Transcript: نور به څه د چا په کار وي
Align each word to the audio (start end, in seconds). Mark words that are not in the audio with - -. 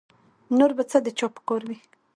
نور 0.57 0.71
به 0.77 0.83
څه 0.91 0.97
د 1.05 1.07
چا 1.17 1.27
په 1.35 1.41
کار 1.47 1.61
وي 1.69 1.77